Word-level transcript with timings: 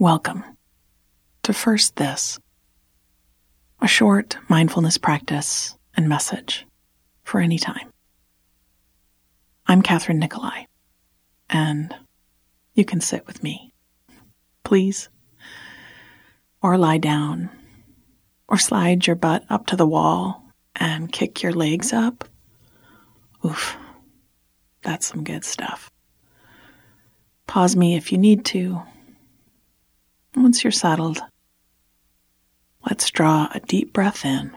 Welcome 0.00 0.44
to 1.42 1.52
First 1.52 1.96
This, 1.96 2.38
a 3.80 3.88
short 3.88 4.38
mindfulness 4.46 4.96
practice 4.96 5.76
and 5.96 6.08
message 6.08 6.64
for 7.24 7.40
any 7.40 7.58
time. 7.58 7.90
I'm 9.66 9.82
Catherine 9.82 10.20
Nikolai, 10.20 10.66
and 11.50 11.92
you 12.74 12.84
can 12.84 13.00
sit 13.00 13.26
with 13.26 13.42
me, 13.42 13.72
please, 14.62 15.08
or 16.62 16.78
lie 16.78 16.98
down, 16.98 17.50
or 18.46 18.56
slide 18.56 19.04
your 19.04 19.16
butt 19.16 19.44
up 19.50 19.66
to 19.66 19.74
the 19.74 19.84
wall 19.84 20.44
and 20.76 21.10
kick 21.10 21.42
your 21.42 21.52
legs 21.52 21.92
up. 21.92 22.24
Oof, 23.44 23.76
that's 24.82 25.08
some 25.08 25.24
good 25.24 25.44
stuff. 25.44 25.90
Pause 27.48 27.74
me 27.74 27.96
if 27.96 28.12
you 28.12 28.18
need 28.18 28.44
to. 28.44 28.80
Once 30.40 30.62
you're 30.62 30.70
settled, 30.70 31.20
let's 32.88 33.10
draw 33.10 33.48
a 33.52 33.58
deep 33.58 33.92
breath 33.92 34.24
in 34.24 34.56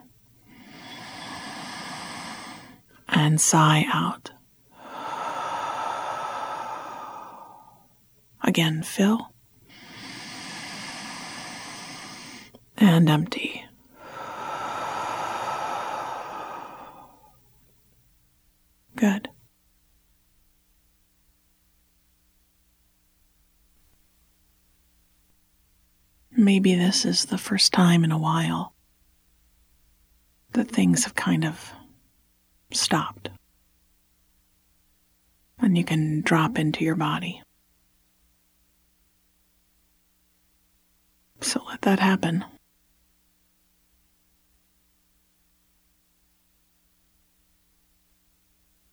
and 3.10 3.42
sigh 3.42 3.86
out. 3.92 4.30
Again, 8.44 8.84
fill 8.84 9.34
and 12.78 13.10
empty. 13.10 13.66
Good. 18.96 19.31
Maybe 26.42 26.74
this 26.74 27.06
is 27.06 27.26
the 27.26 27.38
first 27.38 27.72
time 27.72 28.04
in 28.04 28.12
a 28.12 28.18
while 28.18 28.74
that 30.54 30.72
things 30.72 31.04
have 31.04 31.14
kind 31.14 31.46
of 31.46 31.72
stopped. 32.74 33.30
And 35.60 35.78
you 35.78 35.84
can 35.84 36.22
drop 36.22 36.58
into 36.58 36.84
your 36.84 36.96
body. 36.96 37.44
So 41.42 41.64
let 41.70 41.84
that 41.84 42.00
happen. 42.00 42.44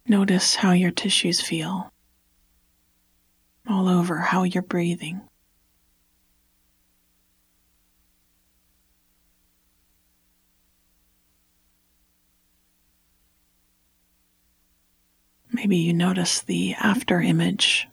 Notice 0.06 0.56
how 0.56 0.72
your 0.72 0.90
tissues 0.90 1.40
feel 1.40 1.90
all 3.66 3.88
over 3.88 4.18
how 4.18 4.42
you're 4.42 4.62
breathing. 4.62 5.27
Maybe 15.58 15.78
you 15.78 15.92
notice 15.92 16.42
the 16.42 16.74
after 16.74 17.20
image 17.20 17.88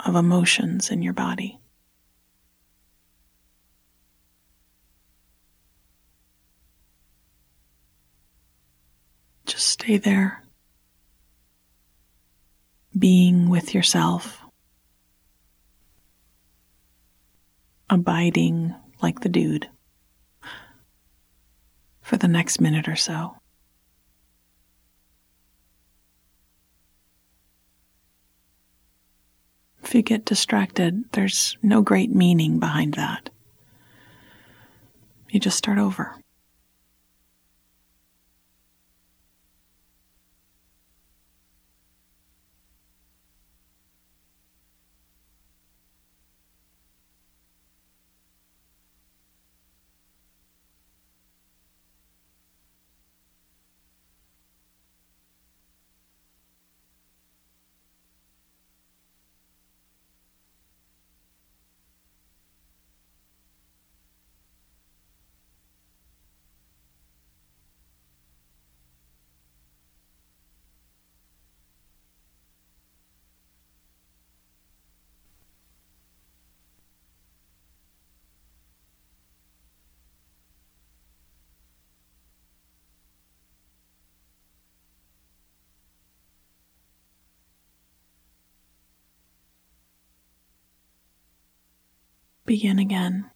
of 0.00 0.16
emotions 0.16 0.90
in 0.90 1.02
your 1.02 1.12
body. 1.12 1.60
Just 9.44 9.68
stay 9.68 9.98
there, 9.98 10.42
being 12.98 13.50
with 13.50 13.74
yourself, 13.74 14.40
abiding 17.90 18.74
like 19.02 19.20
the 19.20 19.28
dude 19.28 19.68
for 22.00 22.16
the 22.16 22.26
next 22.26 22.58
minute 22.58 22.88
or 22.88 22.96
so. 22.96 23.36
If 29.92 29.96
you 29.96 30.02
get 30.02 30.24
distracted, 30.24 31.04
there's 31.12 31.58
no 31.62 31.82
great 31.82 32.14
meaning 32.14 32.58
behind 32.58 32.94
that. 32.94 33.28
You 35.28 35.38
just 35.38 35.58
start 35.58 35.76
over. 35.76 36.16
Begin 92.52 92.78
again. 92.78 93.30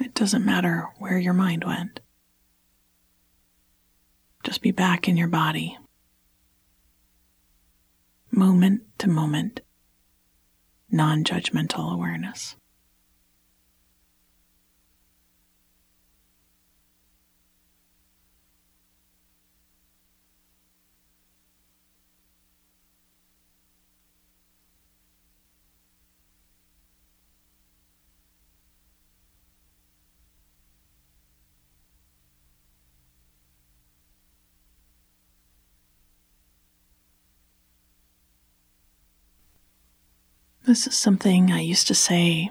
It 0.00 0.12
doesn't 0.12 0.44
matter 0.44 0.88
where 0.98 1.18
your 1.18 1.34
mind 1.34 1.62
went. 1.62 2.00
Just 4.42 4.60
be 4.60 4.72
back 4.72 5.08
in 5.08 5.16
your 5.16 5.28
body, 5.28 5.78
moment 8.32 8.82
to 8.98 9.08
moment, 9.08 9.60
non 10.90 11.22
judgmental 11.22 11.94
awareness. 11.94 12.56
This 40.64 40.86
is 40.86 40.96
something 40.96 41.50
I 41.50 41.58
used 41.58 41.88
to 41.88 41.94
say 41.94 42.48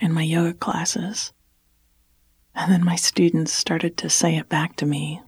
in 0.00 0.12
my 0.12 0.22
yoga 0.22 0.54
classes. 0.54 1.32
And 2.52 2.72
then 2.72 2.84
my 2.84 2.96
students 2.96 3.52
started 3.52 3.96
to 3.98 4.10
say 4.10 4.36
it 4.36 4.48
back 4.48 4.74
to 4.76 4.86
me 4.86 5.22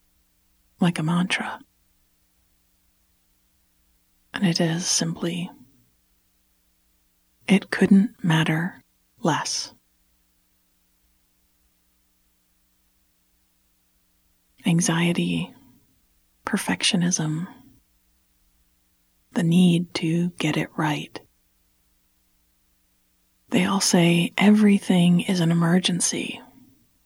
like 0.81 0.99
a 0.99 1.05
mantra. 1.05 1.61
And 4.35 4.45
it 4.45 4.61
is 4.61 4.87
simply, 4.87 5.53
it 7.47 7.71
couldn't 7.71 8.25
matter 8.25 8.83
less. 9.23 9.73
Anxiety, 14.67 15.55
perfectionism, 16.45 17.47
the 19.35 19.45
need 19.45 19.95
to 19.95 20.31
get 20.31 20.57
it 20.57 20.71
right 20.77 21.21
they 23.51 23.65
all 23.65 23.81
say 23.81 24.33
everything 24.39 25.21
is 25.23 25.41
an 25.41 25.51
emergency. 25.51 26.41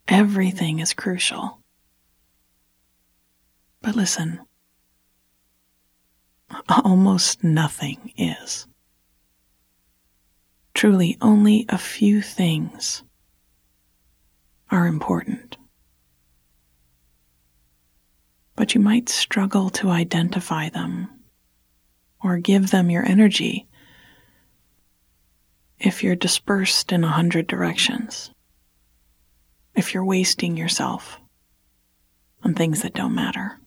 Everything 0.08 0.78
is 0.78 0.92
crucial. 0.92 1.60
But 3.80 3.96
listen, 3.96 4.40
almost 6.68 7.42
nothing 7.42 8.12
is. 8.16 8.66
Truly, 10.74 11.16
only 11.20 11.64
a 11.68 11.78
few 11.78 12.20
things 12.20 13.02
are 14.70 14.86
important. 14.86 15.56
But 18.56 18.74
you 18.74 18.80
might 18.80 19.08
struggle 19.08 19.70
to 19.70 19.90
identify 19.90 20.68
them 20.68 21.08
or 22.22 22.38
give 22.38 22.70
them 22.70 22.90
your 22.90 23.04
energy 23.04 23.66
if 25.78 26.02
you're 26.02 26.16
dispersed 26.16 26.92
in 26.92 27.04
a 27.04 27.08
hundred 27.08 27.46
directions, 27.46 28.30
if 29.74 29.92
you're 29.92 30.04
wasting 30.04 30.56
yourself 30.56 31.18
on 32.42 32.54
things 32.54 32.82
that 32.82 32.94
don't 32.94 33.14
matter. 33.14 33.58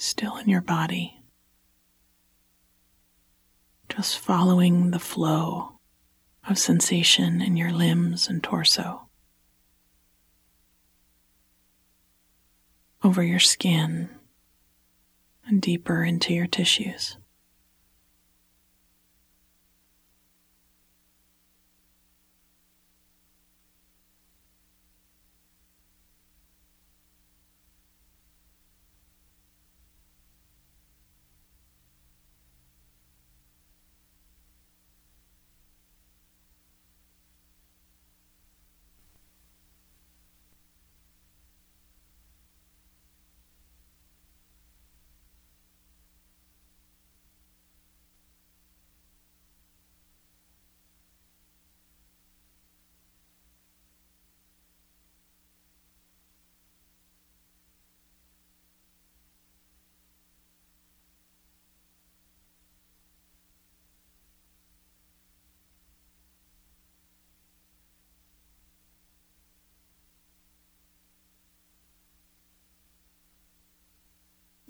Still 0.00 0.38
in 0.38 0.48
your 0.48 0.62
body, 0.62 1.20
just 3.90 4.18
following 4.18 4.92
the 4.92 4.98
flow 4.98 5.78
of 6.48 6.58
sensation 6.58 7.42
in 7.42 7.54
your 7.54 7.70
limbs 7.70 8.26
and 8.26 8.42
torso, 8.42 9.02
over 13.04 13.22
your 13.22 13.38
skin, 13.38 14.08
and 15.46 15.60
deeper 15.60 16.02
into 16.02 16.32
your 16.32 16.46
tissues. 16.46 17.18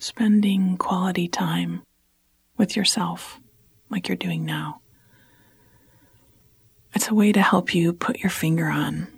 Spending 0.01 0.79
quality 0.79 1.29
time 1.29 1.83
with 2.57 2.75
yourself 2.75 3.39
like 3.91 4.09
you're 4.09 4.17
doing 4.17 4.45
now. 4.45 4.81
It's 6.95 7.09
a 7.09 7.15
way 7.15 7.33
to 7.33 7.43
help 7.43 7.75
you 7.75 7.93
put 7.93 8.19
your 8.19 8.31
finger 8.31 8.67
on 8.67 9.09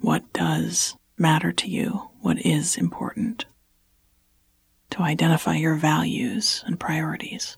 what 0.00 0.30
does 0.32 0.94
matter 1.18 1.52
to 1.52 1.68
you, 1.68 2.10
what 2.20 2.38
is 2.44 2.76
important, 2.76 3.46
to 4.90 5.00
identify 5.00 5.56
your 5.56 5.74
values 5.74 6.62
and 6.66 6.78
priorities, 6.78 7.56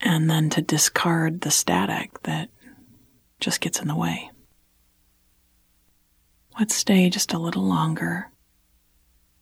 and 0.00 0.30
then 0.30 0.48
to 0.50 0.62
discard 0.62 1.40
the 1.40 1.50
static 1.50 2.22
that 2.22 2.48
just 3.40 3.60
gets 3.60 3.80
in 3.80 3.88
the 3.88 3.96
way. 3.96 4.30
Let's 6.58 6.76
stay 6.76 7.10
just 7.10 7.32
a 7.32 7.38
little 7.38 7.64
longer 7.64 8.31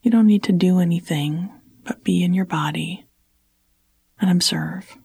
you 0.02 0.10
don't 0.10 0.26
need 0.26 0.42
to 0.44 0.52
do 0.52 0.78
anything 0.78 1.50
but 1.84 2.04
be 2.04 2.22
in 2.22 2.34
your 2.34 2.44
body 2.44 3.06
and 4.20 4.30
observe. 4.30 4.96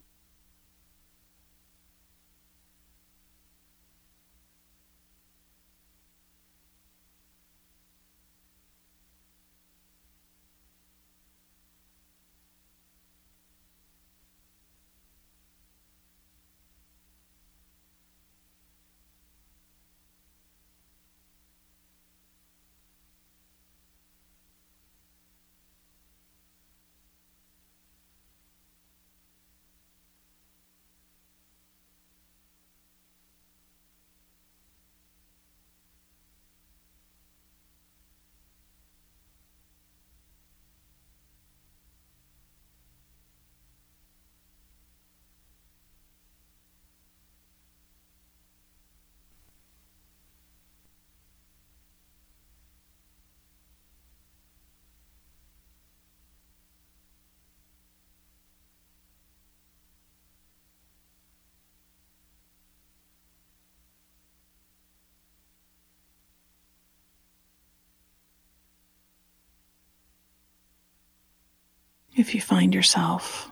If 72.17 72.33
you 72.33 72.39
find 72.39 72.73
yourself 72.73 73.51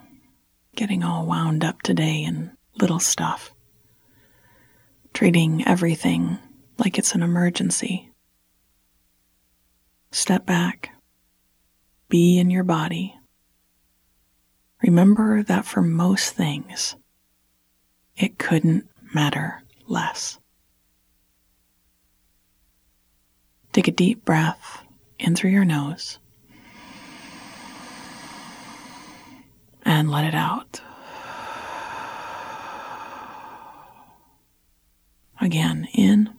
getting 0.73 1.03
all 1.03 1.25
wound 1.25 1.65
up 1.65 1.81
today 1.81 2.23
in 2.23 2.51
little 2.79 2.99
stuff, 2.99 3.53
treating 5.13 5.67
everything 5.67 6.39
like 6.77 6.97
it's 6.97 7.13
an 7.13 7.23
emergency, 7.23 8.09
step 10.11 10.45
back, 10.45 10.91
be 12.07 12.39
in 12.39 12.49
your 12.49 12.63
body. 12.63 13.13
Remember 14.81 15.43
that 15.43 15.65
for 15.65 15.81
most 15.81 16.33
things, 16.33 16.95
it 18.15 18.37
couldn't 18.37 18.87
matter 19.13 19.61
less. 19.87 20.39
Take 23.73 23.89
a 23.89 23.91
deep 23.91 24.23
breath 24.23 24.83
in 25.19 25.35
through 25.35 25.51
your 25.51 25.65
nose. 25.65 26.17
And 30.03 30.11
let 30.11 30.25
it 30.25 30.35
out. 30.35 30.81
Again, 35.39 35.87
in 35.93 36.29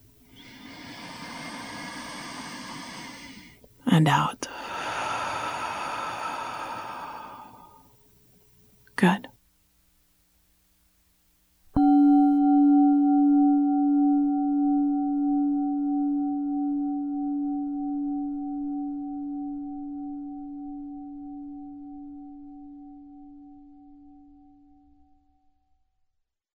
and 3.86 4.06
out. 4.06 4.48
Good. 8.96 9.28